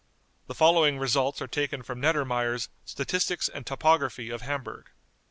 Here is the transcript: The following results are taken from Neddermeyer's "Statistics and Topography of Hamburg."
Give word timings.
The 0.47 0.55
following 0.55 0.97
results 0.97 1.43
are 1.43 1.47
taken 1.47 1.83
from 1.83 2.01
Neddermeyer's 2.01 2.69
"Statistics 2.85 3.47
and 3.49 3.67
Topography 3.67 4.31
of 4.31 4.41
Hamburg." 4.41 4.89